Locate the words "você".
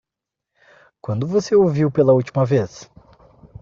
1.27-1.55